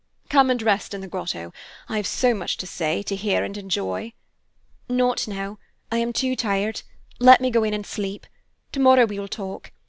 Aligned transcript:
"Come 0.29 0.49
and 0.49 0.59
rest 0.63 0.95
in 0.95 1.01
the 1.01 1.07
grotto. 1.07 1.53
I 1.87 1.97
have 1.97 2.07
so 2.07 2.33
much 2.33 2.57
to 2.57 2.65
say, 2.65 3.03
to 3.03 3.15
hear 3.15 3.43
and 3.43 3.55
enjoy." 3.55 4.13
"Not 4.89 5.27
now; 5.27 5.59
I 5.91 5.99
am 5.99 6.11
too 6.11 6.35
tired. 6.35 6.81
Let 7.19 7.39
me 7.39 7.51
go 7.51 7.63
in 7.63 7.75
and 7.75 7.85
sleep. 7.85 8.25
Tomorrow 8.71 9.05
we 9.05 9.19
will 9.19 9.27
talk. 9.27 9.71